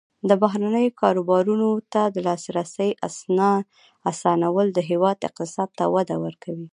د 0.29 0.31
بهرنیو 0.41 0.95
کاروبارونو 1.01 1.69
ته 1.93 2.01
د 2.13 2.15
لاسرسي 2.27 2.89
اسانول 4.11 4.67
د 4.73 4.79
هیواد 4.89 5.17
اقتصاد 5.27 5.69
ته 5.77 5.83
وده 5.95 6.15
ورکوي. 6.25 6.67